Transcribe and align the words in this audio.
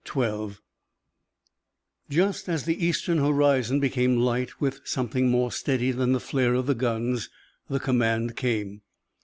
XII 0.11 0.57
Just 2.09 2.49
as 2.49 2.65
the 2.65 2.83
eastern 2.83 3.19
horizon 3.19 3.79
became 3.79 4.17
light 4.17 4.59
with 4.59 4.79
something 4.83 5.29
more 5.29 5.51
steady 5.51 5.91
than 5.91 6.11
the 6.11 6.19
flare 6.19 6.55
of 6.55 6.65
the 6.65 6.73
guns, 6.73 7.29
the 7.69 7.79
command 7.79 8.35
came. 8.35 8.81